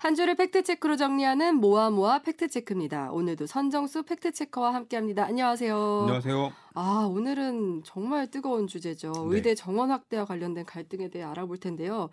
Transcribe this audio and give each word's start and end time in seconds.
한 0.00 0.14
주를 0.14 0.34
팩트체크로 0.34 0.96
정리하는 0.96 1.56
모아모아 1.56 2.22
팩트체크입니다. 2.22 3.12
오늘도 3.12 3.46
선정수 3.46 4.02
팩트체커와 4.02 4.72
함께합니다. 4.72 5.26
안녕하세요. 5.26 5.76
안녕하세요. 5.76 6.52
아, 6.72 7.06
오늘은 7.10 7.82
정말 7.84 8.30
뜨거운 8.30 8.66
주제죠. 8.66 9.12
네. 9.12 9.36
의대 9.36 9.54
정원 9.54 9.90
확대와 9.90 10.24
관련된 10.24 10.64
갈등에 10.64 11.10
대해 11.10 11.22
알아볼 11.26 11.58
텐데요. 11.58 12.08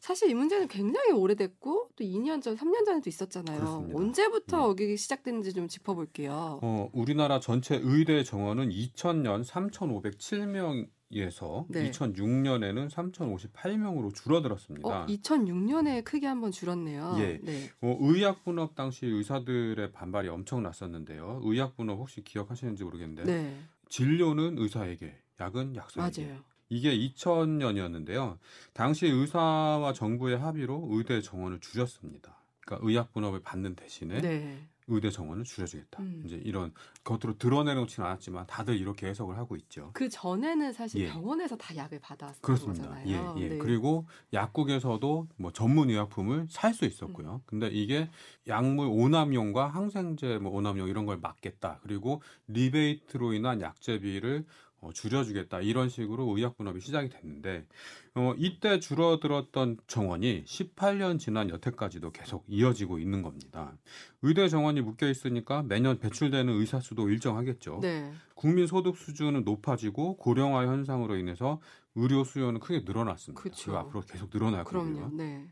사실 0.00 0.28
이 0.28 0.34
문제는 0.34 0.68
굉장히 0.68 1.12
오래됐고 1.12 1.88
또 1.96 2.04
2년 2.04 2.42
전, 2.42 2.54
3년 2.54 2.84
전에도 2.84 3.08
있었잖아요. 3.08 3.60
그렇습니다. 3.60 3.98
언제부터 3.98 4.56
네. 4.58 4.62
어기 4.64 4.96
시작됐는지 4.98 5.54
좀 5.54 5.68
짚어볼게요. 5.68 6.60
어, 6.60 6.90
우리나라 6.92 7.40
전체 7.40 7.80
의대 7.82 8.24
정원은 8.24 8.68
2000년 8.68 9.42
3,507명 9.42 10.86
에서 11.20 11.66
네. 11.68 11.90
2006년에는 11.90 12.90
3,058명으로 12.90 14.14
줄어들었습니다. 14.14 14.88
어, 14.88 15.06
2006년에 15.06 16.04
크게 16.04 16.26
한번 16.26 16.50
줄었네요. 16.50 17.16
예. 17.18 17.38
네. 17.42 17.70
어, 17.82 17.96
의약분업 18.00 18.74
당시 18.74 19.06
의사들의 19.06 19.92
반발이 19.92 20.28
엄청 20.28 20.62
났었는데요. 20.62 21.40
의약분업 21.44 21.98
혹시 21.98 22.22
기억하시는지 22.22 22.84
모르겠는데 22.84 23.24
네. 23.24 23.58
진료는 23.88 24.56
의사에게, 24.58 25.14
약은 25.40 25.76
약사에게. 25.76 26.24
맞아요. 26.24 26.40
이게 26.70 26.96
2000년이었는데요. 26.96 28.38
당시 28.72 29.06
의사와 29.06 29.92
정부의 29.92 30.38
합의로 30.38 30.88
의대 30.92 31.20
정원을 31.20 31.60
줄였습니다. 31.60 32.38
그러니까 32.60 32.88
의약분업을 32.88 33.40
받는 33.40 33.74
대신에 33.74 34.22
네. 34.22 34.58
의대 34.88 35.10
정원을 35.10 35.44
줄여주겠다. 35.44 36.02
음. 36.02 36.22
이제 36.24 36.40
이런 36.44 36.72
겉으로 37.04 37.38
드러내놓지는 37.38 38.08
않았지만 38.08 38.46
다들 38.46 38.76
이렇게 38.76 39.06
해석을 39.06 39.36
하고 39.36 39.56
있죠. 39.56 39.90
그 39.94 40.08
전에는 40.08 40.72
사실 40.72 41.02
예. 41.02 41.08
병원에서 41.08 41.56
다 41.56 41.74
약을 41.76 42.00
그렇습니다. 42.40 42.88
거잖아요. 42.88 43.34
예, 43.36 43.42
예. 43.42 43.48
네. 43.50 43.58
그리고 43.58 44.06
약국에서도 44.32 45.28
뭐 45.36 45.52
전문 45.52 45.90
의약품을 45.90 46.46
살수 46.50 46.84
음. 46.84 46.88
있었고요. 46.88 47.42
근데 47.46 47.68
이게 47.68 48.10
약물 48.48 48.88
오남용과 48.90 49.68
항생제 49.68 50.38
뭐 50.38 50.52
오남용 50.52 50.88
이런 50.88 51.06
걸 51.06 51.18
막겠다. 51.18 51.80
그리고 51.82 52.22
리베이트로 52.48 53.34
인한 53.34 53.60
약제비를 53.60 54.44
어, 54.44 54.71
줄여주겠다 54.90 55.60
이런 55.60 55.88
식으로 55.88 56.36
의약 56.36 56.56
분업이 56.56 56.80
시작이 56.80 57.08
됐는데 57.08 57.66
어, 58.14 58.34
이때 58.36 58.80
줄어들었던 58.80 59.78
정원이 59.86 60.44
18년 60.44 61.18
지난 61.18 61.50
여태까지도 61.50 62.10
계속 62.10 62.44
이어지고 62.48 62.98
있는 62.98 63.22
겁니다. 63.22 63.76
의대 64.22 64.48
정원이 64.48 64.80
묶여 64.80 65.08
있으니까 65.08 65.62
매년 65.62 65.98
배출되는 65.98 66.52
의사 66.52 66.80
수도 66.80 67.08
일정하겠죠. 67.08 67.78
네. 67.80 68.12
국민 68.34 68.66
소득 68.66 68.96
수준은 68.96 69.44
높아지고 69.44 70.16
고령화 70.16 70.66
현상으로 70.66 71.16
인해서 71.16 71.60
의료 71.94 72.24
수요는 72.24 72.60
크게 72.60 72.82
늘어났습니다. 72.84 73.40
그쵸. 73.40 73.76
앞으로 73.76 74.00
계속 74.00 74.30
늘어날. 74.30 74.64
거고요. 74.64 75.10
네. 75.12 75.46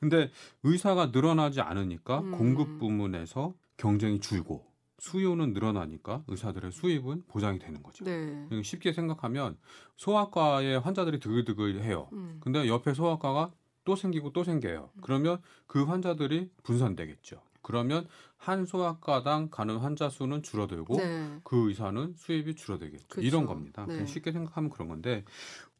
근데 0.00 0.30
의사가 0.62 1.06
늘어나지 1.06 1.60
않으니까 1.60 2.20
음. 2.20 2.32
공급 2.32 2.78
부문에서 2.78 3.54
경쟁이 3.76 4.20
줄고 4.20 4.73
수요는 5.04 5.52
늘어나니까 5.52 6.24
의사들의 6.28 6.72
수입은 6.72 7.24
보장이 7.28 7.58
되는 7.58 7.82
거죠. 7.82 8.04
네. 8.04 8.48
쉽게 8.62 8.94
생각하면 8.94 9.58
소아과에 9.96 10.76
환자들이 10.76 11.20
드글드글 11.20 11.82
해요. 11.82 12.08
음. 12.14 12.38
근데 12.40 12.66
옆에 12.66 12.94
소아과가 12.94 13.52
또 13.84 13.96
생기고 13.96 14.32
또 14.32 14.44
생겨요. 14.44 14.90
그러면 15.02 15.42
그 15.66 15.84
환자들이 15.84 16.50
분산되겠죠. 16.62 17.42
그러면 17.60 18.06
한 18.38 18.64
소아과당 18.64 19.50
가는 19.50 19.76
환자 19.76 20.08
수는 20.08 20.42
줄어들고 20.42 20.96
네. 20.96 21.40
그 21.44 21.68
의사는 21.68 22.14
수입이 22.16 22.54
줄어들겠죠. 22.54 23.06
그쵸. 23.08 23.20
이런 23.20 23.44
겁니다. 23.44 23.84
네. 23.86 23.92
그냥 23.92 24.06
쉽게 24.06 24.32
생각하면 24.32 24.70
그런 24.70 24.88
건데 24.88 25.24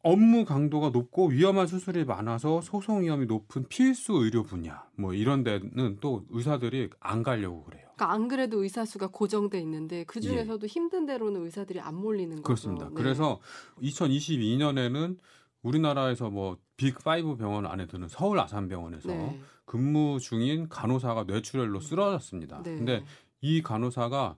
업무 0.05 0.45
강도가 0.45 0.91
높고 0.91 1.29
위험한 1.29 1.65
수술이 1.65 2.05
많아서 2.05 2.61
소송 2.61 3.01
위험이 3.01 3.25
높은 3.25 3.67
필수 3.67 4.13
의료 4.13 4.43
분야 4.43 4.87
뭐 4.95 5.15
이런 5.15 5.43
데는 5.43 5.97
또 5.99 6.23
의사들이 6.29 6.91
안 6.99 7.23
가려고 7.23 7.63
그래요. 7.63 7.87
그러니까 7.95 8.11
안 8.11 8.27
그래도 8.27 8.61
의사 8.61 8.85
수가 8.85 9.07
고정돼 9.07 9.59
있는데 9.61 10.03
그 10.03 10.21
중에서도 10.21 10.63
힘든 10.67 11.07
데로는 11.07 11.43
의사들이 11.45 11.79
안 11.79 11.95
몰리는 11.95 12.35
거죠. 12.35 12.39
예. 12.39 12.43
그렇습니다. 12.43 12.89
네. 12.89 12.93
그래서 12.93 13.39
2022년에는 13.81 15.17
우리나라에서 15.63 16.29
뭐 16.29 16.59
빅5 16.77 17.39
병원 17.39 17.65
안에 17.65 17.87
드는 17.87 18.07
서울 18.07 18.39
아산병원에서 18.39 19.09
네. 19.09 19.41
근무 19.65 20.19
중인 20.19 20.69
간호사가 20.69 21.23
뇌출혈로 21.23 21.79
쓰러졌습니다. 21.79 22.61
네. 22.61 22.75
근데 22.75 23.03
이 23.41 23.63
간호사가 23.63 24.37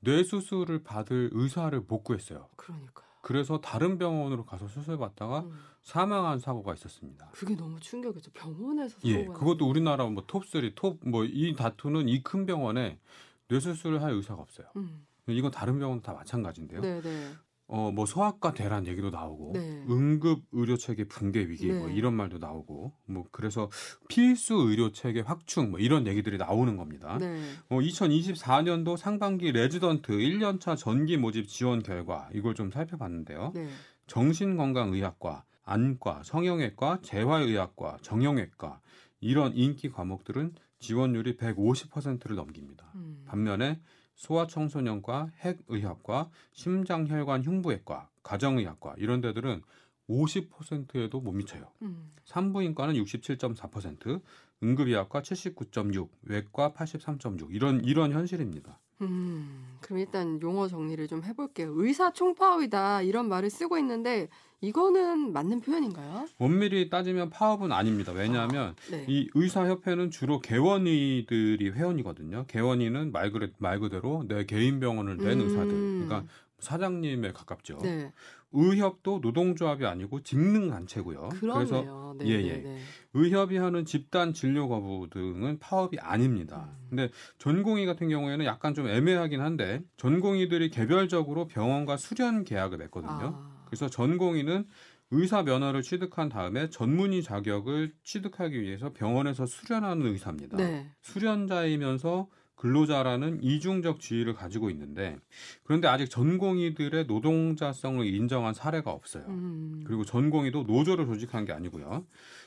뇌수술을 0.00 0.82
받을 0.82 1.30
의사를 1.32 1.80
못 1.86 2.02
구했어요. 2.02 2.48
그러니까요. 2.56 3.05
그래서 3.26 3.60
다른 3.60 3.98
병원으로 3.98 4.44
가서 4.44 4.68
수술 4.68 4.98
받다가 4.98 5.40
음. 5.40 5.58
사망한 5.82 6.38
사고가 6.38 6.74
있었습니다. 6.74 7.28
그게 7.32 7.56
너무 7.56 7.80
충격이죠. 7.80 8.30
병원에서 8.30 8.96
예, 9.02 9.24
그것도 9.24 9.68
우리나라 9.68 10.06
뭐 10.06 10.24
톱3, 10.26 10.76
톱뭐 10.76 11.24
이 11.24 11.56
다투는 11.56 12.08
이 12.08 12.22
큰 12.22 12.46
병원에 12.46 13.00
뇌수술을 13.48 14.00
할 14.00 14.12
의사가 14.12 14.40
없어요. 14.40 14.68
음. 14.76 15.04
이건 15.26 15.50
다른 15.50 15.80
병원 15.80 16.02
다 16.02 16.12
마찬가지인데요. 16.12 16.80
네, 16.80 17.00
네. 17.00 17.32
어, 17.68 17.90
뭐 17.90 18.06
소아과 18.06 18.54
대란 18.54 18.86
얘기도 18.86 19.10
나오고 19.10 19.52
네. 19.54 19.84
응급 19.90 20.44
의료 20.52 20.76
체계 20.76 21.04
붕괴 21.04 21.40
위기 21.48 21.72
뭐 21.72 21.88
네. 21.88 21.94
이런 21.94 22.14
말도 22.14 22.38
나오고 22.38 22.92
뭐 23.06 23.24
그래서 23.32 23.70
필수 24.08 24.54
의료 24.54 24.92
체계 24.92 25.20
확충 25.20 25.72
뭐 25.72 25.80
이런 25.80 26.06
얘기들이 26.06 26.38
나오는 26.38 26.76
겁니다. 26.76 27.18
네. 27.18 27.40
어, 27.68 27.78
2024년도 27.80 28.96
상반기 28.96 29.50
레지던트 29.50 30.12
1년차 30.12 30.76
전기 30.76 31.16
모집 31.16 31.48
지원 31.48 31.82
결과 31.82 32.28
이걸 32.32 32.54
좀 32.54 32.70
살펴봤는데요. 32.70 33.52
네. 33.54 33.68
정신건강의학과, 34.06 35.44
안과, 35.64 36.22
성형외과, 36.22 37.00
재활의학과, 37.02 37.98
정형외과 38.02 38.80
이런 39.20 39.52
인기 39.56 39.90
과목들은 39.90 40.54
지원율이 40.78 41.36
150%를 41.36 42.36
넘깁니다. 42.36 42.92
음. 42.94 43.24
반면에 43.26 43.80
소아청소년과, 44.16 45.30
핵의학과, 45.38 46.30
심장혈관 46.52 47.44
흉부외과, 47.44 48.08
가정의학과 48.22 48.94
이런 48.98 49.20
데들은 49.20 49.62
50%에도 50.08 51.20
못 51.20 51.32
미쳐요. 51.32 51.70
음. 51.82 52.12
산부인과는 52.24 52.94
67.4%, 52.94 54.20
응급의학과 54.62 55.22
79.6, 55.22 56.08
외과 56.22 56.72
83.6 56.72 57.48
이런 57.50 57.84
이런 57.84 58.12
현실입니다. 58.12 58.78
음, 59.02 59.76
그럼 59.80 59.98
일단 59.98 60.40
용어 60.40 60.68
정리를 60.68 61.06
좀 61.08 61.22
해볼게요. 61.22 61.72
의사 61.74 62.12
총파업이다 62.12 63.02
이런 63.02 63.28
말을 63.28 63.50
쓰고 63.50 63.78
있는데 63.78 64.28
이거는 64.62 65.32
맞는 65.32 65.60
표현인가요? 65.60 66.26
엄밀히 66.38 66.88
따지면 66.88 67.28
파업은 67.30 67.72
아닙니다. 67.72 68.12
왜냐하면 68.12 68.74
네. 68.90 69.04
이 69.06 69.28
의사협회는 69.34 70.10
주로 70.10 70.40
개원의들이 70.40 71.70
회원이거든요. 71.70 72.46
개원의는 72.48 73.12
말, 73.12 73.30
그래, 73.32 73.50
말 73.58 73.78
그대로 73.80 74.24
내 74.26 74.44
개인 74.46 74.80
병원을 74.80 75.18
낸 75.18 75.40
음. 75.40 75.46
의사들. 75.46 75.70
그러니까 75.70 76.24
사장님에 76.58 77.32
가깝죠. 77.32 77.78
네. 77.82 78.12
의협도 78.52 79.20
노동조합이 79.22 79.84
아니고 79.84 80.22
직능단체고요. 80.22 81.28
그래서 81.40 81.82
그러네요. 81.82 82.16
네, 82.18 82.26
예, 82.28 82.36
네, 82.38 82.48
예. 82.48 82.56
네. 82.58 82.78
의협이 83.12 83.58
하는 83.58 83.84
집단 83.84 84.32
진료 84.32 84.68
거부 84.68 85.08
등은 85.10 85.58
파업이 85.58 85.98
아닙니다. 85.98 86.70
음. 86.80 86.86
근데 86.88 87.10
전공의 87.38 87.86
같은 87.86 88.08
경우에는 88.08 88.44
약간 88.46 88.72
좀 88.74 88.88
애매하긴 88.88 89.40
한데 89.40 89.82
전공의들이 89.96 90.70
개별적으로 90.70 91.46
병원과 91.46 91.96
수련 91.96 92.44
계약을 92.44 92.78
맺거든요. 92.78 93.34
아, 93.36 93.64
그래서 93.66 93.88
전공의는 93.88 94.66
의사 95.10 95.42
면허를 95.42 95.82
취득한 95.82 96.28
다음에 96.28 96.68
전문의 96.68 97.22
자격을 97.22 97.92
취득하기 98.02 98.60
위해서 98.60 98.92
병원에서 98.92 99.46
수련하는 99.46 100.06
의사입니다. 100.06 100.56
네. 100.56 100.90
수련자이면서 101.02 102.28
근로자라는 102.56 103.42
이중적 103.42 104.00
지위를 104.00 104.34
가지고 104.34 104.70
있는데 104.70 105.16
그런데 105.62 105.88
아직 105.88 106.08
전공의들의 106.08 107.06
노동자성을 107.06 108.04
인정한 108.06 108.54
사례가 108.54 108.90
없어요. 108.90 109.24
음. 109.28 109.84
그리고 109.86 110.04
전공의도 110.04 110.64
노조를 110.64 111.06
조직한 111.06 111.44
게 111.44 111.52
아니고요. 111.52 112.06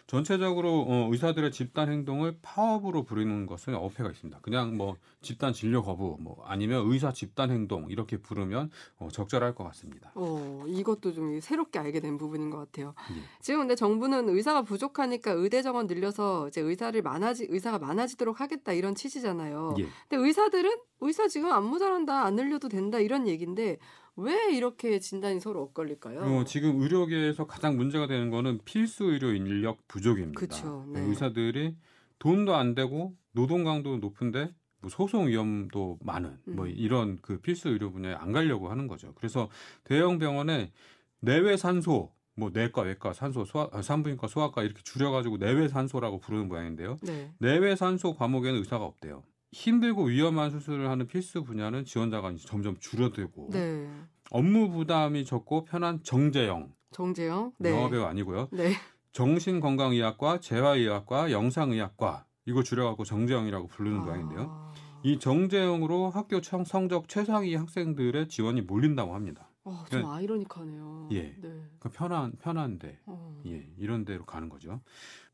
전체적으로 0.09 0.86
어, 0.88 1.08
의사들의 1.12 1.52
집단 1.52 1.92
행동을 1.92 2.36
파업으로 2.42 3.03
부르는 3.03 3.46
것은 3.46 3.75
어폐가 3.75 4.10
있습니다. 4.10 4.39
그냥 4.42 4.75
뭐 4.75 4.98
집단 5.22 5.54
진료 5.54 5.84
거부, 5.84 6.18
뭐 6.19 6.44
아니면 6.48 6.92
의사 6.92 7.13
집단 7.13 7.51
행동 7.51 7.86
이렇게 7.92 8.18
부르면 8.18 8.72
어, 8.98 9.10
적절할 9.12 9.54
것 9.54 9.66
같습니다. 9.66 10.12
어, 10.16 10.63
이것도 10.66 11.13
좀 11.13 11.39
새롭게 11.39 11.78
알게 11.78 12.00
된 12.00 12.18
부분인 12.18 12.50
것 12.50 12.57
같아요. 12.57 12.95
예. 13.12 13.22
지금 13.39 13.60
근데 13.60 13.75
정부는 13.75 14.30
의사가 14.30 14.63
부족하니까 14.63 15.34
의대 15.34 15.62
정원 15.62 15.86
늘려서 15.86 16.48
이제 16.48 16.60
의사를 16.60 17.00
많아지 17.04 17.45
의사가 17.48 17.78
많아지도록 17.78 18.42
하겠다 18.42 18.74
이런 18.74 18.95
취지잖아요. 18.95 19.75
예. 19.78 19.84
근데 20.07 20.25
의사들은 20.25 20.72
의사 21.01 21.28
지금 21.28 21.51
안 21.51 21.66
모자란다 21.66 22.25
안 22.25 22.36
늘려도 22.36 22.68
된다 22.68 23.00
이런 23.00 23.28
얘기인데 23.28 23.78
왜 24.21 24.56
이렇게 24.56 25.00
진단이 25.00 25.39
서로 25.39 25.62
엇갈릴까요? 25.63 26.21
어, 26.21 26.44
지금 26.44 26.81
의료계에서 26.81 27.48
가장 27.48 27.77
문제가 27.77 28.07
되는 28.07 28.30
거는 28.30 28.60
필수 28.66 29.06
의료 29.06 29.31
인력 29.31 29.88
부족입니다. 29.88 30.39
그쵸, 30.39 30.86
네. 30.94 31.00
의사들이 31.01 31.75
돈도 32.19 32.56
안 32.56 32.75
되고 32.75 33.16
노동 33.31 33.63
강도 33.63 33.98
높은데 33.98 34.54
뭐 34.81 34.89
소송 34.89 35.27
위험도 35.27 36.00
많은 36.01 36.38
뭐 36.45 36.66
음. 36.66 36.74
이런 36.75 37.19
그 37.21 37.39
필수 37.39 37.69
의료 37.69 37.92
분야에 37.92 38.13
안 38.13 38.31
가려고 38.31 38.69
하는 38.69 38.88
거죠. 38.88 39.13
그래서 39.16 39.50
대형 39.83 40.19
병원에 40.19 40.72
내외 41.19 41.57
산소 41.57 42.12
뭐 42.36 42.51
내과, 42.54 42.83
외과, 42.83 43.12
산소, 43.12 43.44
소아, 43.44 43.68
아, 43.74 43.81
산부인과, 43.81 44.27
소아과 44.27 44.63
이렇게 44.63 44.81
줄여가지고 44.81 45.38
내외 45.38 45.68
산소라고 45.68 46.19
부르는 46.19 46.48
모양인데요. 46.48 46.98
네. 47.01 47.31
내외 47.38 47.75
산소 47.75 48.15
과목에는 48.15 48.60
의사가 48.60 48.86
없대요. 48.86 49.24
힘들고 49.51 50.06
위험한 50.06 50.51
수술을 50.51 50.90
하는 50.90 51.07
필수 51.07 51.44
분야는 51.44 51.86
지원자가 51.86 52.34
점점 52.46 52.78
줄어들고 52.80 53.50
네. 53.51 53.90
업무 54.31 54.69
부담이 54.69 55.25
적고 55.25 55.66
편한 55.66 56.04
정재영 56.04 56.72
정재영. 56.92 57.54
네. 57.60 57.72
영화배우 57.72 58.04
아니고요. 58.04 58.48
네. 58.51 58.74
정신건강의학과, 59.12 60.40
재활의학과, 60.40 61.31
영상의학과 61.31 62.25
이거 62.46 62.63
줄여갖고 62.63 63.04
정재영이라고 63.04 63.68
부르는 63.68 64.00
모양인데요. 64.01 64.48
아. 64.50 64.74
이 65.04 65.18
정재영으로 65.19 66.10
학교 66.10 66.42
청- 66.42 66.63
성적 66.66 67.07
최상위 67.07 67.56
학생들의 67.56 68.28
지원이 68.28 68.62
몰린다고 68.62 69.13
합니다. 69.13 69.50
어, 69.63 69.84
좀 69.90 70.01
네. 70.01 70.07
아이러니하네요. 70.07 71.10
예. 71.12 71.22
네. 71.22 71.38
그러니까 71.42 71.90
편한 71.90 72.31
편한데 72.40 73.00
어. 73.06 73.42
예 73.46 73.68
이런 73.78 74.04
데로 74.04 74.25
가는 74.25 74.50
거죠. 74.50 74.81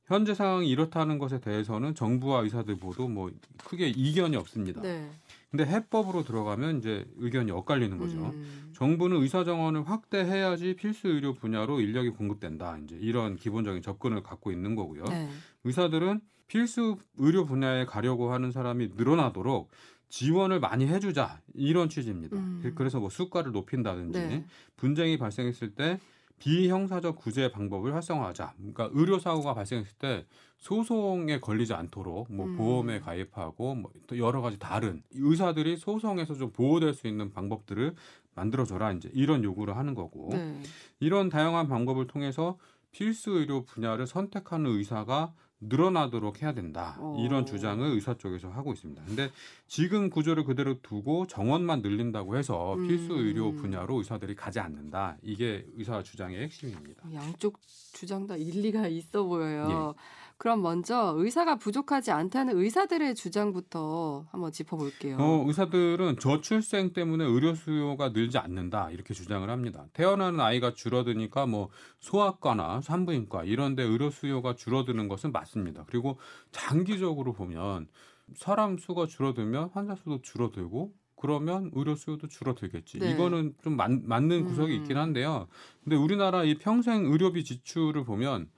현재 0.05 0.33
상황이 0.33 0.69
이렇다는 0.69 1.17
것에 1.17 1.39
대해서는 1.39 1.95
정부와 1.95 2.41
의사들 2.41 2.77
모두 2.79 3.09
뭐 3.09 3.31
크게 3.63 3.87
이견이 3.87 4.35
없습니다. 4.35 4.81
네. 4.81 5.09
근데 5.49 5.65
해법으로 5.65 6.23
들어가면 6.23 6.79
이제 6.79 7.05
의견이 7.17 7.51
엇갈리는 7.51 7.97
거죠. 7.97 8.17
음. 8.17 8.71
정부는 8.75 9.21
의사 9.21 9.43
정원을 9.43 9.89
확대해야지 9.89 10.75
필수 10.75 11.07
의료 11.07 11.33
분야로 11.33 11.79
인력이 11.79 12.09
공급된다. 12.09 12.77
이제 12.83 12.97
이런 12.99 13.35
기본적인 13.35 13.81
접근을 13.81 14.21
갖고 14.21 14.51
있는 14.51 14.75
거고요. 14.75 15.05
네. 15.05 15.29
의사들은 15.63 16.21
필수 16.47 16.97
의료 17.17 17.45
분야에 17.45 17.85
가려고 17.85 18.31
하는 18.31 18.51
사람이 18.51 18.91
늘어나도록 18.95 19.71
지원을 20.09 20.59
많이 20.59 20.87
해주자 20.87 21.41
이런 21.55 21.89
취지입니다. 21.89 22.37
음. 22.37 22.73
그래서 22.75 22.99
뭐 22.99 23.09
수가를 23.09 23.51
높인다든지 23.51 24.19
네. 24.19 24.45
분쟁이 24.77 25.17
발생했을 25.17 25.73
때 25.73 25.99
비형사적 26.39 27.15
구제 27.15 27.51
방법을 27.51 27.93
활성화하자. 27.95 28.53
그러니까 28.57 28.89
의료 28.93 29.19
사고가 29.19 29.53
발생했을 29.53 29.93
때 29.97 30.25
소송에 30.57 31.39
걸리지 31.39 31.73
않도록 31.73 32.31
뭐 32.31 32.45
음. 32.45 32.57
보험에 32.57 32.99
가입하고 32.99 33.75
뭐 33.75 33.91
또 34.07 34.17
여러 34.17 34.41
가지 34.41 34.57
다른 34.59 35.01
의사들이 35.11 35.77
소송에서 35.77 36.35
좀 36.35 36.51
보호될 36.51 36.93
수 36.93 37.07
있는 37.07 37.31
방법들을 37.31 37.95
만들어줘라 38.35 38.91
이제 38.93 39.09
이런 39.13 39.43
요구를 39.43 39.77
하는 39.77 39.95
거고 39.95 40.29
네. 40.31 40.61
이런 40.99 41.29
다양한 41.29 41.67
방법을 41.67 42.07
통해서 42.07 42.57
필수 42.91 43.31
의료 43.31 43.63
분야를 43.63 44.07
선택하는 44.07 44.69
의사가 44.71 45.33
늘어나도록 45.61 46.41
해야 46.41 46.53
된다. 46.53 46.97
어. 46.99 47.15
이런 47.19 47.45
주장을 47.45 47.85
의사 47.85 48.13
쪽에서 48.17 48.49
하고 48.49 48.73
있습니다. 48.73 49.03
근데 49.05 49.31
지금 49.67 50.09
구조를 50.09 50.43
그대로 50.43 50.81
두고 50.81 51.27
정원만 51.27 51.81
늘린다고 51.81 52.37
해서 52.37 52.75
음. 52.75 52.87
필수 52.87 53.13
의료 53.13 53.53
분야로 53.53 53.97
의사들이 53.97 54.35
가지 54.35 54.59
않는다. 54.59 55.17
이게 55.21 55.65
의사 55.75 56.03
주장의 56.03 56.43
핵심입니다. 56.43 57.03
양쪽 57.13 57.59
주장 57.93 58.27
다 58.27 58.35
일리가 58.35 58.87
있어 58.87 59.23
보여요. 59.23 59.95
예. 59.97 60.01
그럼 60.37 60.61
먼저 60.61 61.13
의사가 61.17 61.55
부족하지 61.57 62.11
않다는 62.11 62.57
의사들의 62.57 63.15
주장부터 63.15 64.25
한번 64.31 64.51
짚어볼게요. 64.51 65.17
어, 65.17 65.43
의사들은 65.47 66.19
저출생 66.19 66.93
때문에 66.93 67.23
의료 67.23 67.53
수요가 67.55 68.09
늘지 68.09 68.37
않는다 68.37 68.91
이렇게 68.91 69.13
주장을 69.13 69.49
합니다. 69.49 69.85
태어나는 69.93 70.39
아이가 70.41 70.73
줄어드니까 70.73 71.45
뭐 71.45 71.69
소아과나 71.99 72.81
산부인과 72.81 73.45
이런데 73.45 73.83
의료 73.83 74.09
수요가 74.09 74.55
줄어드는 74.55 75.07
것은 75.07 75.31
맞습니다. 75.31 75.85
그리고 75.87 76.19
장기적으로 76.51 77.31
보면 77.31 77.87
사람 78.35 78.77
수가 78.77 79.07
줄어들면 79.07 79.69
환자 79.73 79.95
수도 79.95 80.21
줄어들고 80.21 80.93
그러면 81.15 81.71
의료 81.73 81.95
수요도 81.95 82.27
줄어들겠지. 82.27 82.99
네. 82.99 83.11
이거는 83.11 83.53
좀 83.63 83.77
맞, 83.77 83.89
맞는 83.89 84.45
구석이 84.45 84.73
음. 84.73 84.81
있긴 84.81 84.97
한데요. 84.97 85.47
근데 85.83 85.95
우리나라 85.95 86.43
이 86.43 86.55
평생 86.57 87.05
의료비 87.05 87.45
지출을 87.45 88.03
보면 88.03 88.49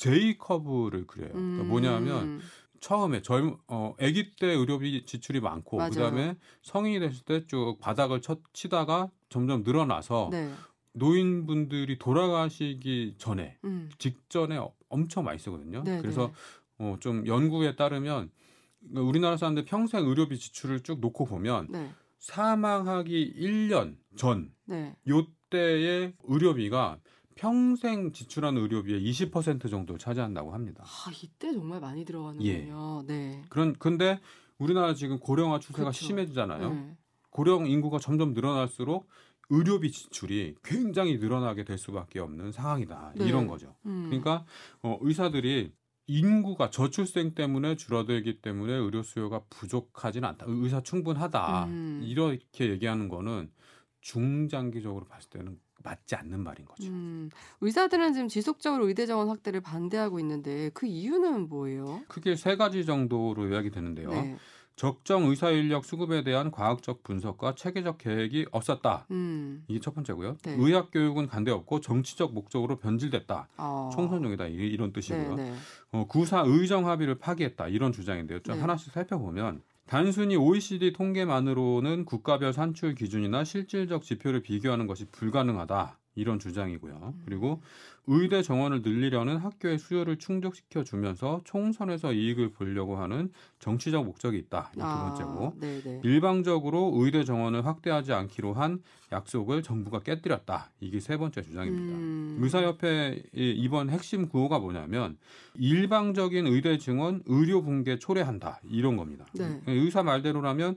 J 0.00 0.38
커브를 0.38 1.06
그려요. 1.06 1.32
그러니까 1.32 1.62
음. 1.62 1.68
뭐냐면 1.68 2.40
처음에 2.80 3.20
젊 3.20 3.58
어 3.68 3.94
아기 4.00 4.30
때 4.34 4.46
의료비 4.46 5.04
지출이 5.04 5.40
많고 5.40 5.76
맞아요. 5.76 5.90
그다음에 5.90 6.36
성인이 6.62 7.00
됐을 7.00 7.22
때 7.26 7.46
쭉 7.46 7.76
바닥을 7.80 8.22
쳐, 8.22 8.38
치다가 8.54 9.10
점점 9.28 9.62
늘어나서 9.62 10.30
네. 10.32 10.50
노인분들이 10.94 11.98
돌아가시기 11.98 13.16
전에 13.18 13.58
음. 13.64 13.90
직전에 13.98 14.56
어- 14.56 14.72
엄청 14.88 15.24
많이 15.24 15.38
쓰거든요. 15.38 15.82
네, 15.84 16.00
그래서 16.00 16.28
네. 16.28 16.32
어, 16.86 16.96
좀 17.00 17.26
연구에 17.26 17.76
따르면 17.76 18.30
우리나라 18.94 19.36
사람들 19.36 19.66
평생 19.66 20.06
의료비 20.06 20.38
지출을 20.38 20.80
쭉 20.80 21.00
놓고 21.00 21.26
보면 21.26 21.66
네. 21.70 21.90
사망하기 22.18 23.34
1년 23.36 23.96
전 24.16 24.50
네. 24.64 24.96
요때의 25.06 26.14
의료비가 26.24 26.98
평생 27.40 28.12
지출하는 28.12 28.60
의료비의 28.60 29.02
20% 29.02 29.70
정도를 29.70 29.98
차지한다고 29.98 30.52
합니다. 30.52 30.84
아, 30.84 31.10
이때 31.22 31.50
정말 31.54 31.80
많이 31.80 32.04
들어가는군요. 32.04 33.04
네. 33.06 33.42
그런 33.48 33.74
근데 33.78 34.20
우리나라 34.58 34.92
지금 34.92 35.18
고령화 35.18 35.58
추세가 35.58 35.88
그쵸. 35.90 36.04
심해지잖아요. 36.04 36.74
네. 36.74 36.96
고령 37.30 37.66
인구가 37.66 37.98
점점 37.98 38.34
늘어날수록 38.34 39.08
의료비 39.48 39.90
지출이 39.90 40.56
굉장히 40.62 41.16
늘어나게 41.16 41.64
될 41.64 41.78
수밖에 41.78 42.20
없는 42.20 42.52
상황이다. 42.52 43.14
네. 43.16 43.26
이런 43.26 43.46
거죠. 43.46 43.74
음. 43.86 44.04
그러니까 44.10 44.44
어, 44.82 44.98
의사들이 45.00 45.72
인구가 46.08 46.68
저출생 46.68 47.34
때문에 47.34 47.76
줄어들기 47.76 48.42
때문에 48.42 48.74
의료 48.74 49.02
수요가 49.02 49.40
부족하지는 49.48 50.28
않다. 50.28 50.44
의사 50.46 50.82
충분하다. 50.82 51.64
음. 51.68 52.02
이렇게 52.04 52.68
얘기하는 52.68 53.08
거는 53.08 53.50
중장기적으로 54.02 55.06
봤을 55.06 55.30
때는 55.30 55.58
맞지 55.82 56.14
않는 56.16 56.40
말인 56.40 56.66
거죠. 56.66 56.88
음, 56.88 57.30
의사들은 57.60 58.12
지금 58.12 58.28
지속적으로 58.28 58.88
의대 58.88 59.06
정원 59.06 59.28
확대를 59.28 59.60
반대하고 59.60 60.18
있는데 60.20 60.70
그 60.74 60.86
이유는 60.86 61.48
뭐예요? 61.48 62.02
크게 62.08 62.36
세 62.36 62.56
가지 62.56 62.84
정도로 62.84 63.50
요약이 63.50 63.70
되는데요. 63.70 64.10
네. 64.10 64.36
적정 64.76 65.24
의사 65.26 65.50
인력 65.50 65.84
수급에 65.84 66.24
대한 66.24 66.50
과학적 66.50 67.02
분석과 67.02 67.54
체계적 67.54 67.98
계획이 67.98 68.46
없었다. 68.50 69.04
음. 69.10 69.62
이게 69.68 69.78
첫 69.78 69.94
번째고요. 69.94 70.38
네. 70.42 70.56
의학 70.58 70.90
교육은 70.90 71.26
간대 71.26 71.50
없고 71.50 71.80
정치적 71.80 72.32
목적으로 72.32 72.78
변질됐다. 72.78 73.48
어. 73.58 73.90
총선용이다. 73.92 74.46
이- 74.46 74.54
이런 74.54 74.90
뜻이고요. 74.94 75.34
네, 75.34 75.50
네. 75.50 75.56
어, 75.92 76.06
구사 76.06 76.44
의정 76.46 76.88
합의를 76.88 77.16
파기했다. 77.18 77.68
이런 77.68 77.92
주장인데요. 77.92 78.40
좀 78.40 78.54
네. 78.54 78.60
하나씩 78.62 78.90
살펴보면 78.92 79.60
단순히 79.90 80.36
OECD 80.36 80.92
통계만으로는 80.92 82.04
국가별 82.04 82.52
산출 82.52 82.94
기준이나 82.94 83.42
실질적 83.42 84.04
지표를 84.04 84.40
비교하는 84.40 84.86
것이 84.86 85.10
불가능하다. 85.10 85.99
이런 86.14 86.38
주장이고요. 86.38 87.12
음. 87.14 87.22
그리고 87.24 87.60
의대 88.06 88.42
정원을 88.42 88.82
늘리려는 88.82 89.36
학교의 89.36 89.78
수요를 89.78 90.16
충족시켜 90.18 90.82
주면서 90.82 91.40
총선에서 91.44 92.12
이익을 92.12 92.50
보려고 92.50 92.96
하는 92.96 93.30
정치적 93.60 94.04
목적이 94.04 94.38
있다. 94.38 94.70
이게 94.72 94.80
두 94.80 94.88
번째고. 94.88 95.54
네, 95.60 95.80
네. 95.82 96.00
일방적으로 96.02 96.92
의대 96.96 97.24
정원을 97.24 97.64
확대하지 97.66 98.12
않기로 98.12 98.54
한 98.54 98.82
약속을 99.12 99.62
정부가 99.62 100.00
깨뜨렸다. 100.00 100.72
이게 100.80 100.98
세 100.98 101.16
번째 101.16 101.42
주장입니다. 101.42 101.96
음. 101.96 102.38
의사협회 102.40 103.22
의 103.32 103.56
이번 103.56 103.90
핵심 103.90 104.28
구호가 104.28 104.58
뭐냐면 104.58 105.16
일방적인 105.54 106.46
의대 106.46 106.78
증원 106.78 107.22
의료 107.26 107.62
붕괴 107.62 107.98
초래한다 107.98 108.60
이런 108.68 108.96
겁니다. 108.96 109.26
네. 109.34 109.60
의사 109.66 110.02
말대로라면 110.02 110.76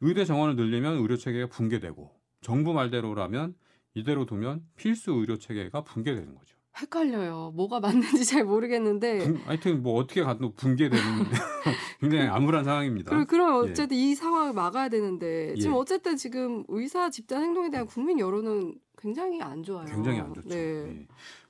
의대 0.00 0.24
정원을 0.24 0.56
늘리면 0.56 0.98
의료 0.98 1.16
체계가 1.16 1.46
붕괴되고 1.48 2.10
정부 2.42 2.74
말대로라면 2.74 3.54
이대로 3.96 4.26
두면 4.26 4.62
필수 4.76 5.12
의료 5.12 5.36
체계가 5.38 5.82
붕괴되는 5.82 6.34
거죠. 6.34 6.54
헷갈려요. 6.78 7.52
뭐가 7.56 7.80
맞는지 7.80 8.26
잘 8.26 8.44
모르겠는데. 8.44 9.18
붕- 9.18 9.40
하여튼 9.46 9.82
뭐 9.82 9.94
어떻게 9.94 10.22
가도 10.22 10.52
붕괴되는 10.52 10.98
굉장히 12.00 12.26
암울한 12.28 12.64
상황입니다. 12.64 13.16
그, 13.16 13.24
그럼 13.24 13.66
예. 13.66 13.70
어쨌든 13.70 13.96
이 13.96 14.14
상황을 14.14 14.52
막아야 14.52 14.90
되는데 14.90 15.54
지금 15.54 15.72
예. 15.72 15.76
어쨌든 15.78 16.16
지금 16.18 16.64
의사 16.68 17.08
집단 17.08 17.42
행동에 17.42 17.70
대한 17.70 17.86
국민 17.86 18.18
여론은 18.18 18.74
굉장히 18.98 19.40
안 19.40 19.62
좋아요. 19.62 19.86
굉장히 19.86 20.20
안 20.20 20.34
좋죠. 20.34 20.48
네. 20.50 20.56
예. 20.56 21.06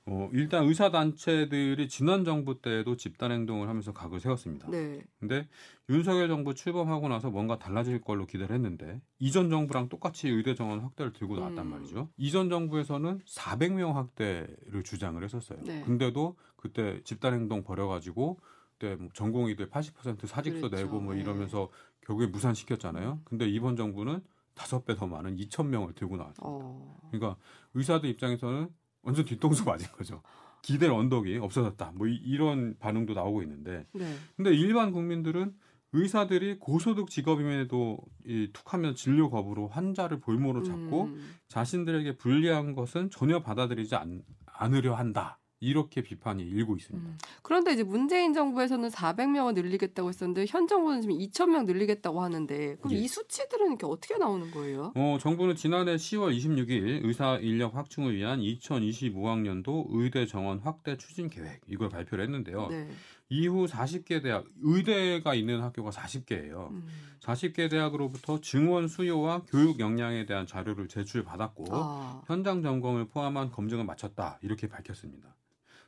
어, 0.09 0.29
일단 0.31 0.63
의사 0.65 0.89
단체들이 0.89 1.89
지난 1.89 2.23
정부 2.23 2.61
때도 2.61 2.95
집단 2.95 3.31
행동을 3.31 3.67
하면서 3.67 3.91
각을 3.91 4.21
세웠습니다. 4.21 4.69
네. 4.69 5.01
근데 5.19 5.47
윤석열 5.89 6.29
정부 6.29 6.55
출범하고 6.55 7.09
나서 7.09 7.29
뭔가 7.29 7.59
달라질 7.59 7.99
걸로 7.99 8.25
기대를 8.25 8.55
했는데 8.55 9.01
이전 9.19 9.49
정부랑 9.49 9.89
똑같이 9.89 10.29
의대 10.29 10.55
정원 10.55 10.79
확대를 10.79 11.11
들고 11.11 11.35
나왔단 11.35 11.65
음. 11.65 11.71
말이죠. 11.71 12.09
이전 12.17 12.49
정부에서는 12.49 13.19
400명 13.25 13.93
확대를 13.93 14.83
주장을 14.83 15.21
했었어요. 15.21 15.59
네. 15.63 15.81
근데도 15.81 16.37
그때 16.55 17.01
집단 17.03 17.33
행동 17.33 17.63
벌여 17.63 17.87
가지고 17.87 18.39
그때 18.79 18.95
뭐 18.95 19.09
전공의들 19.13 19.69
80% 19.69 20.25
사직서 20.25 20.69
그렇죠. 20.69 20.83
내고 20.85 21.01
뭐 21.01 21.15
네. 21.15 21.21
이러면서 21.21 21.69
결국에 22.05 22.27
무산시켰잖아요. 22.27 23.11
음. 23.11 23.21
근데 23.25 23.45
이번 23.49 23.75
정부는 23.75 24.21
다섯 24.53 24.85
배 24.85 24.95
더 24.95 25.05
많은 25.05 25.35
2천 25.35 25.67
명을 25.67 25.93
들고 25.93 26.15
나왔습니다. 26.15 26.43
어. 26.47 26.97
그러니까 27.11 27.35
의사들 27.73 28.09
입장에서는 28.09 28.69
완전 29.07 29.23
뒤통수 29.23 29.63
맞은 29.63 29.87
거죠. 29.93 30.21
기댈 30.61 30.91
언덕이 30.91 31.37
없어졌다. 31.37 31.93
뭐 31.95 32.07
이, 32.07 32.35
런 32.35 32.75
반응도 32.77 33.13
나오고 33.13 33.41
있는데 33.43 33.87
네. 33.93 34.15
근데 34.35 34.53
일반 34.53 34.91
국민들은 34.91 35.53
의사들이 35.93 36.59
고소득 36.59 37.09
직업임에도 37.09 37.99
이 38.25 38.49
툭하면 38.51 38.95
진료 38.95 39.29
거부로 39.29 39.69
환자를 39.69 40.19
볼모로 40.19 40.63
잡고 40.63 41.05
음. 41.05 41.35
자신들에게 41.47 42.17
불리한 42.17 42.75
것은 42.75 43.09
전혀 43.09 43.41
받아들이지 43.41 43.95
않, 43.95 44.21
않으려 44.45 44.95
한다. 44.95 45.39
이렇게 45.59 46.01
비판이 46.01 46.43
일고 46.43 46.75
있습니다. 46.75 47.09
음. 47.09 47.17
그런데 47.41 47.73
이제 47.73 47.83
문재인 47.83 48.33
정부에서는 48.33 48.89
400명을 48.89 49.55
늘리겠다고 49.55 50.09
했었는데 50.09 50.45
현 50.47 50.67
정부는 50.67 51.01
지금 51.01 51.17
2,000명 51.17 51.65
늘리겠다고 51.65 52.21
하는데 52.21 52.75
그럼 52.77 52.93
예. 52.93 52.97
이 52.97 53.07
수치들은 53.07 53.67
이렇게 53.67 53.85
어떻게 53.87 54.17
나오는 54.17 54.51
거예요? 54.51 54.93
어, 54.95 55.17
정부는 55.19 55.55
지난해 55.55 55.95
10월 55.95 56.35
26일 56.37 57.05
의사 57.05 57.37
인력 57.37 57.75
확충을 57.75 58.15
위한 58.15 58.39
2025학년도 58.39 59.87
의대 59.89 60.27
정원 60.27 60.59
확대 60.59 60.95
추진 60.97 61.29
계획 61.29 61.61
이걸 61.67 61.89
발표를 61.89 62.23
했는데요. 62.25 62.67
네. 62.67 62.87
이후 63.29 63.65
40개 63.65 64.21
대학 64.23 64.45
의대가 64.61 65.33
있는 65.33 65.61
학교가 65.61 65.89
40개예요. 65.89 66.69
음. 66.69 66.87
40개 67.19 67.69
대학으로부터 67.69 68.39
증원 68.39 68.87
수요와 68.87 69.43
교육 69.47 69.79
역량에 69.79 70.25
대한 70.25 70.45
자료를 70.45 70.87
제출받았고 70.87 71.65
아. 71.71 72.21
현장 72.27 72.61
점검을 72.61 73.09
포함한 73.09 73.51
검증을 73.51 73.83
마쳤다 73.83 74.39
이렇게 74.41 74.67
밝혔습니다. 74.67 75.35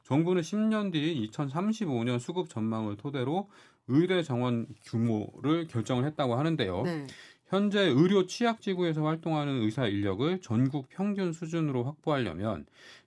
정부는 0.09 0.41
10년 0.41 0.91
뒤 0.91 1.29
2035년 1.29 2.17
수급 2.17 2.49
전망을 2.49 2.97
토대로 2.97 3.47
의대 3.87 4.23
정원 4.23 4.65
규모를 4.83 5.67
결정을 5.67 6.03
했다고 6.05 6.33
하는데요. 6.33 6.81
네. 6.81 7.05
현재 7.45 7.81
의료 7.81 8.25
취약 8.25 8.59
지구에서 8.59 9.03
활동하는 9.05 9.61
의사 9.61 9.85
인력을 9.85 10.41
전국 10.41 10.87
평균 10.89 11.31
수준으로 11.31 11.83
확보하려면 11.83 12.65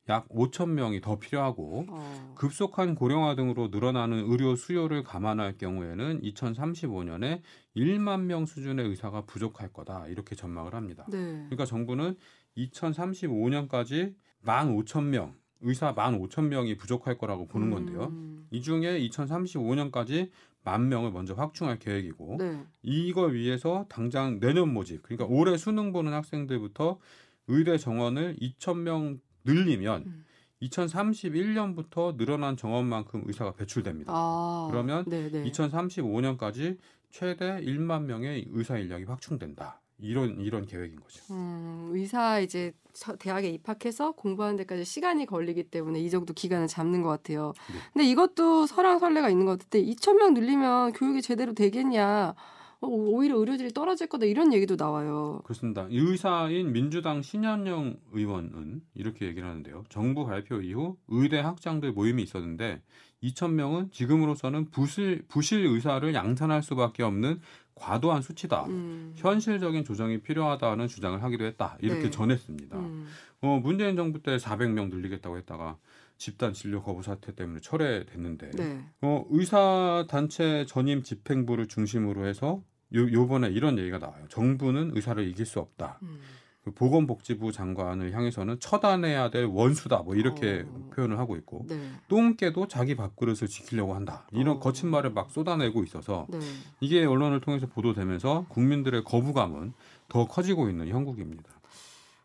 약 0.09 0.29
5천 0.29 0.71
명이 0.71 1.01
더 1.01 1.19
필요하고 1.19 1.87
어. 1.89 2.35
급속한 2.37 2.95
고령화 2.95 3.35
등으로 3.35 3.69
늘어나는 3.69 4.31
의료 4.31 4.55
수요를 4.55 5.03
감안할 5.03 5.59
경우에는 5.59 6.23
2035년에 6.23 7.41
1만 7.77 8.23
명 8.23 8.47
수준의 8.47 8.87
의사가 8.89 9.23
부족할 9.23 9.73
거다 9.73 10.07
이렇게 10.07 10.37
전망을 10.37 10.75
합니다. 10.75 11.05
네. 11.09 11.19
그러니까 11.19 11.65
정부는 11.65 12.17
2035년까지 12.57 14.15
1만 14.45 14.85
5천 14.85 15.05
명 15.05 15.35
의사 15.63 15.93
1만 15.95 16.21
5천 16.21 16.49
명이 16.49 16.77
부족할 16.77 17.19
거라고 17.19 17.47
보는 17.47 17.71
건데요. 17.71 18.09
음. 18.11 18.47
이 18.51 18.61
중에 18.61 19.01
2035년까지 19.09 20.31
만 20.65 20.89
명을 20.89 21.11
먼저 21.11 21.35
확충할 21.35 21.79
계획이고 21.79 22.37
네. 22.39 22.65
이걸 22.83 23.35
위해서 23.35 23.87
당장 23.89 24.39
내년 24.39 24.73
모집 24.73 25.03
그러니까 25.03 25.27
올해 25.27 25.57
수능 25.57 25.93
보는 25.93 26.13
학생들부터 26.13 26.99
의대 27.49 27.79
정원을 27.79 28.37
2천 28.41 28.79
명 28.79 29.21
늘리면 29.45 30.05
음. 30.07 30.25
2031년부터 30.63 32.17
늘어난 32.17 32.57
정원만큼 32.57 33.25
의사가 33.27 33.55
배출됩니다. 33.55 34.13
아, 34.15 34.69
그러면 34.71 35.05
네네. 35.07 35.51
2035년까지 35.51 36.79
최대 37.11 37.61
1만 37.61 38.05
명의 38.05 38.47
의사 38.51 38.79
인력이 38.79 39.05
확충된다. 39.05 39.82
이런 40.03 40.41
이런 40.41 40.67
계획인 40.67 41.01
거죠. 41.01 41.23
음, 41.33 41.91
의사 41.93 42.41
이제 42.41 42.73
대학에 43.19 43.49
입학해서 43.49 44.13
공부하는 44.13 44.57
데까지 44.57 44.85
시간이 44.85 45.27
걸리기 45.27 45.65
때문에 45.65 46.01
이 46.01 46.11
정도 46.11 46.35
기간을 46.35 46.67
잡는 46.67 47.03
것 47.03 47.09
같아요. 47.09 47.55
네. 47.73 47.79
근데 47.93 48.07
이것도 48.09 48.67
설랑설레가 48.67 49.31
있는 49.31 49.47
것 49.47 49.59
같은데 49.59 49.83
2천 49.93 50.19
명 50.19 50.35
늘리면 50.35 50.93
교육이 50.93 51.23
제대로 51.23 51.55
되겠냐? 51.55 52.35
어, 52.81 52.89
오히려 52.89 53.37
의료질이 53.39 53.71
떨어질 53.73 54.09
거다 54.09 54.27
이런 54.27 54.53
얘기도 54.53 54.75
나와요. 54.77 55.41
그렇습니다. 55.45 55.87
의사인 55.89 56.73
민주당 56.73 57.23
신현영 57.23 57.97
의원은 58.13 58.83
이렇게 58.95 59.27
얘기를 59.27 59.49
하는데요. 59.49 59.85
정부 59.89 60.27
발표 60.27 60.61
이후 60.61 60.97
의대 61.07 61.39
학장들 61.39 61.93
모임이 61.93 62.23
있었는데 62.25 62.83
2천 63.23 63.53
명은 63.53 63.91
지금으로서는 63.93 64.71
부실 64.71 65.25
부실 65.29 65.67
의사를 65.67 66.13
양산할 66.15 66.63
수밖에 66.63 67.03
없는 67.03 67.41
과도한 67.75 68.23
수치다. 68.23 68.67
음. 68.67 69.13
현실적인 69.17 69.85
조정이 69.85 70.21
필요하다는 70.21 70.89
주장을 70.89 71.23
하기도 71.23 71.45
했다. 71.45 71.77
이렇게 71.81 72.03
네. 72.03 72.11
전했습니다. 72.11 72.79
음. 72.79 73.07
어, 73.41 73.61
문재인 73.63 73.97
정부 73.97 74.23
때 74.23 74.37
400명 74.37 74.91
늘리겠다고 74.91 75.37
했다가 75.39 75.79
집단 76.17 76.53
진료 76.53 76.83
거부 76.83 77.03
사태 77.03 77.35
때문에 77.35 77.61
철회됐는데 77.61 78.51
네. 78.51 78.85
어, 79.01 79.25
의사 79.31 80.07
단체 80.09 80.65
전임 80.67 81.03
집행부를 81.03 81.67
중심으로 81.67 82.27
해서 82.27 82.63
요, 82.95 83.11
요번에 83.11 83.49
이런 83.49 83.79
얘기가 83.79 83.99
나와요. 83.99 84.27
정부는 84.29 84.93
의사를 84.95 85.27
이길 85.27 85.47
수 85.47 85.59
없다. 85.59 85.99
음. 86.03 86.21
그 86.63 86.71
보건복지부 86.71 87.51
장관을 87.51 88.13
향해서는 88.13 88.61
처단해야 88.61 89.31
될 89.31 89.47
원수다. 89.47 90.03
뭐 90.03 90.15
이렇게 90.15 90.65
어. 90.69 90.82
표현을 90.93 91.19
하고 91.19 91.37
있고 91.37 91.67
네. 91.69 91.79
똥개도 92.09 92.69
자기 92.69 92.95
밥그릇을 92.95 93.49
지키려고 93.49 93.95
한다. 93.95 94.27
이런 94.33 94.57
어. 94.57 94.61
거친 94.61 94.89
말을 94.91 95.11
막 95.11 95.31
쏟아내고 95.31 95.83
있어서 95.85 96.27
네. 96.29 96.39
이게 96.81 97.05
언론을 97.05 97.41
통해서 97.41 97.67
보도되면서 97.67 98.47
국민들의 98.49 99.05
거부감은 99.05 99.73
더 100.09 100.27
커지고 100.27 100.69
있는 100.69 100.89
형국입니다. 100.89 101.53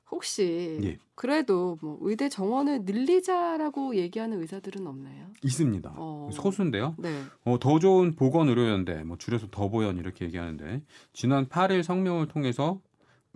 혹시 0.10 0.80
예. 0.84 0.98
그래도 1.16 1.78
뭐 1.82 1.98
의대 2.02 2.30
정원을 2.30 2.84
늘리자라고 2.84 3.96
얘기하는 3.96 4.40
의사들은 4.42 4.88
없나요? 4.88 5.28
있습니다. 5.44 5.94
어. 5.98 6.30
소수인데요. 6.32 6.96
네. 6.98 7.24
어, 7.44 7.60
더 7.60 7.80
좋은 7.80 8.16
보건의료연대, 8.16 9.04
뭐 9.04 9.18
줄여서 9.18 9.48
더보연 9.52 9.98
이렇게 9.98 10.26
얘기하는데 10.26 10.82
지난 11.12 11.48
8일 11.48 11.84
성명을 11.84 12.28
통해서 12.28 12.80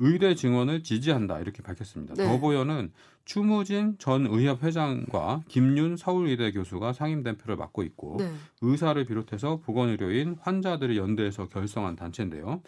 의대 0.01 0.33
증원을 0.33 0.81
지지한다 0.83 1.39
이렇게 1.39 1.61
밝혔습니다. 1.61 2.15
네. 2.15 2.25
더보연은 2.25 2.91
추무진 3.23 3.95
전 3.99 4.25
의협 4.25 4.63
회장과 4.63 5.43
김윤 5.47 5.95
서울의대 5.95 6.51
교수가 6.51 6.91
상임 6.93 7.21
대표를 7.21 7.55
맡고 7.55 7.83
있고 7.83 8.17
네. 8.17 8.31
의사를 8.61 9.03
비롯해서 9.05 9.59
보건의료인 9.59 10.37
환자들이 10.41 10.97
연대해서 10.97 11.47
결성한 11.47 11.95
단체인데요. 11.95 12.61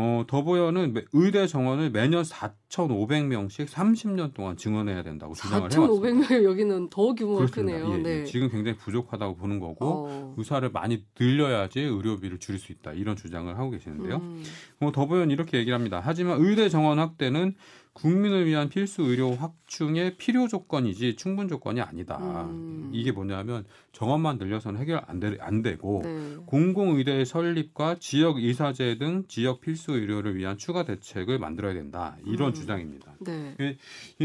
어, 0.00 0.24
더보여는 0.28 0.94
의대 1.12 1.48
정원을 1.48 1.90
매년 1.90 2.22
4,500명씩 2.22 3.66
30년 3.66 4.32
동안 4.32 4.56
증원해야 4.56 5.02
된다고 5.02 5.34
주장을 5.34 5.72
해왔습니다. 5.72 5.92
4,500명 5.92 6.44
여기는 6.44 6.88
더 6.88 7.14
규모가 7.14 7.38
그렇습니다. 7.38 7.78
크네요. 7.80 7.94
예, 7.94 7.98
예. 7.98 8.02
네. 8.02 8.24
지금 8.24 8.48
굉장히 8.48 8.78
부족하다고 8.78 9.34
보는 9.34 9.58
거고 9.58 10.06
어. 10.08 10.34
의사를 10.38 10.70
많이 10.70 11.04
늘려야지 11.18 11.80
의료비를 11.80 12.38
줄일 12.38 12.60
수 12.60 12.70
있다 12.70 12.92
이런 12.92 13.16
주장을 13.16 13.52
하고 13.58 13.70
계시는데요. 13.70 14.18
음. 14.18 14.44
어, 14.78 14.92
더보여는 14.92 15.32
이렇게 15.32 15.58
얘기를 15.58 15.76
합니다. 15.76 16.00
하지만 16.04 16.40
의대 16.40 16.68
정원 16.68 17.00
확대는 17.00 17.56
국민을 17.98 18.46
위한 18.46 18.68
필수 18.68 19.02
의료 19.02 19.34
확충의 19.34 20.16
필요 20.16 20.46
조건이지 20.46 21.16
충분 21.16 21.48
조건이 21.48 21.80
아니다. 21.80 22.18
음. 22.46 22.90
이게 22.92 23.10
뭐냐면 23.10 23.64
정원만 23.92 24.38
늘려서는 24.38 24.80
해결 24.80 25.02
안, 25.06 25.18
되, 25.18 25.36
안 25.40 25.62
되고 25.62 26.02
네. 26.04 26.36
공공의대 26.46 27.24
설립과 27.24 27.96
지역 27.98 28.38
의사제 28.38 28.98
등 28.98 29.24
지역 29.26 29.60
필수 29.60 29.92
의료를 29.92 30.36
위한 30.36 30.56
추가 30.56 30.84
대책을 30.84 31.38
만들어야 31.38 31.74
된다. 31.74 32.16
이런 32.24 32.50
음. 32.50 32.54
주장입니다. 32.54 33.14
네. 33.20 33.76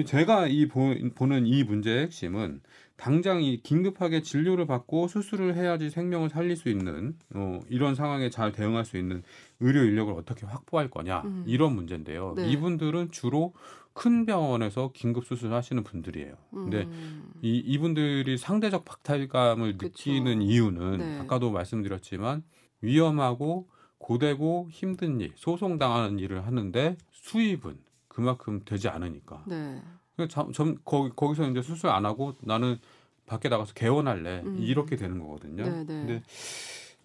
제가 0.06 0.48
이 0.48 0.68
보, 0.68 0.94
보는 1.16 1.48
이 1.48 1.64
문제의 1.64 2.04
핵심은 2.04 2.62
당장 2.96 3.42
이 3.42 3.58
긴급하게 3.58 4.22
진료를 4.22 4.66
받고 4.68 5.08
수술을 5.08 5.56
해야지 5.56 5.90
생명을 5.90 6.30
살릴 6.30 6.56
수 6.56 6.70
있는 6.70 7.18
어, 7.34 7.60
이런 7.70 7.96
상황에 7.96 8.30
잘 8.30 8.52
대응할 8.52 8.86
수 8.86 8.98
있는 8.98 9.24
의료 9.60 9.84
인력을 9.84 10.14
어떻게 10.14 10.46
확보할 10.46 10.90
거냐 10.90 11.22
음. 11.22 11.44
이런 11.48 11.76
문제인데요. 11.76 12.34
네. 12.36 12.50
이분들은 12.50 13.12
주로 13.12 13.54
큰 13.94 14.26
병원에서 14.26 14.92
긴급 14.94 15.26
수술하시는 15.26 15.84
분들이에요. 15.84 16.36
근데 16.52 16.84
음. 16.84 17.32
이 17.42 17.58
이분들이 17.58 18.38
상대적 18.38 18.86
박탈감을 18.86 19.78
그쵸. 19.78 19.88
느끼는 19.88 20.42
이유는 20.42 20.98
네. 20.98 21.20
아까도 21.20 21.52
말씀드렸지만 21.52 22.44
위험하고 22.82 23.70
고되고 24.00 24.68
힘든 24.70 25.22
일, 25.22 25.32
소송 25.36 25.78
당하는 25.78 26.20
일을 26.20 26.46
하는데 26.46 26.98
수입은 27.12 27.78
그만큼 28.08 28.62
되지 28.66 28.90
않으니까. 28.90 29.44
네. 29.48 29.82
점, 30.30 30.52
점 30.52 30.76
거기 30.86 31.12
거기서 31.16 31.50
이제 31.50 31.62
수술 31.62 31.90
안 31.90 32.06
하고 32.06 32.36
나는 32.42 32.78
밖에 33.26 33.50
나가서 33.50 33.74
개원할래 33.74 34.42
음. 34.46 34.58
이렇게 34.60 34.96
되는 34.96 35.20
거거든요. 35.20 35.64
네네. 35.64 35.84
네. 35.86 35.86
근데 35.86 36.24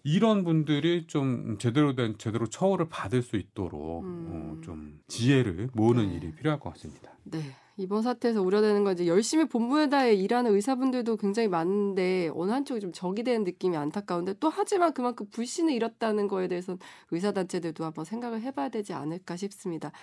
이런 0.03 0.43
분들이 0.43 1.07
좀 1.07 1.57
제대로 1.59 1.95
된 1.95 2.17
제대로 2.17 2.47
처우를 2.47 2.87
받을 2.89 3.21
수 3.21 3.35
있도록 3.35 4.03
음. 4.03 4.57
어, 4.57 4.61
좀 4.63 4.99
지혜를 5.07 5.69
모으는 5.73 6.09
네. 6.09 6.15
일이 6.15 6.31
필요할 6.31 6.59
것 6.59 6.73
같습니다. 6.73 7.17
네. 7.23 7.39
이번 7.77 8.01
사태에서 8.01 8.41
우려되는 8.41 8.83
건 8.83 8.93
이제 8.93 9.07
열심히 9.07 9.45
본부에 9.45 9.87
다해 9.87 10.13
일하는 10.13 10.53
의사분들도 10.53 11.15
굉장히 11.15 11.47
많은데 11.47 12.29
어느 12.35 12.51
한쪽이 12.51 12.81
좀 12.81 12.91
적이 12.91 13.23
되는 13.23 13.45
느낌이 13.45 13.77
안타까운데 13.77 14.35
또 14.41 14.49
하지만 14.49 14.93
그만큼 14.93 15.27
불신을 15.31 15.71
잃었다는 15.71 16.27
거에 16.27 16.49
대해서는 16.49 16.77
의사단체들도 17.11 17.85
한번 17.85 18.03
생각을 18.03 18.41
해봐야 18.41 18.67
되지 18.67 18.91
않을까 18.91 19.37
싶습니다. 19.37 19.93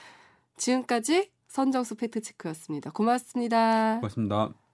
지금까지 0.57 1.31
선정수 1.57 1.95
팩트체크였습니다. 1.95 2.91
고맙습니다. 2.91 3.97
고맙습니다. 4.01 4.66